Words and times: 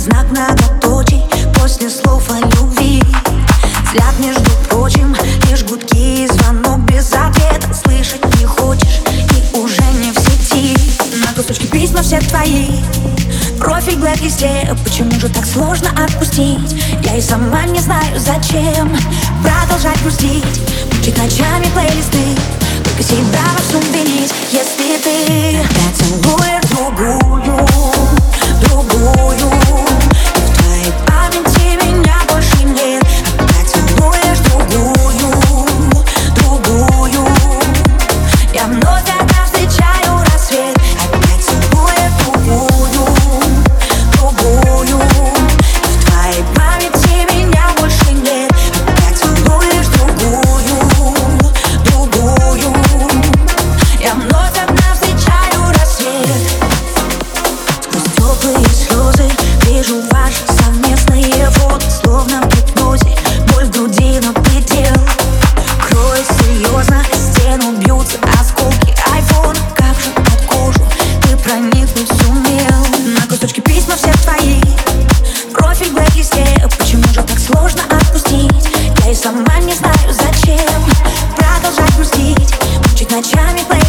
Знак 0.00 0.30
многоточий 0.30 1.22
после 1.60 1.90
слов 1.90 2.22
о 2.30 2.38
любви. 2.38 3.02
Взгляд, 3.84 4.14
между 4.18 4.50
прочим, 4.70 5.14
лишь 5.50 5.62
гудки 5.62 6.24
и 6.24 6.26
звонок 6.26 6.78
без 6.86 7.12
ответа. 7.12 7.74
Слышать 7.74 8.24
не 8.40 8.46
хочешь 8.46 9.02
и 9.04 9.58
уже 9.58 9.82
не 10.00 10.10
в 10.10 10.18
сети. 10.18 10.74
На 11.22 11.34
кусочки 11.34 11.66
письма 11.66 12.00
все 12.00 12.18
твои. 12.20 12.68
Профиль 13.58 13.98
гладкий 13.98 14.30
все, 14.30 14.74
почему 14.84 15.10
же 15.20 15.28
так 15.28 15.44
сложно 15.44 15.90
отпустить? 16.02 16.82
Я 17.04 17.16
и 17.16 17.20
сама 17.20 17.64
не 17.64 17.80
знаю 17.80 18.18
зачем 18.18 18.96
продолжать 19.42 20.00
грустить. 20.00 20.62
Мучить 20.94 21.18
ночами 21.18 21.66
плейлисты. 21.74 22.59
try 83.22 83.52
me 83.52 83.62
when 83.64 83.79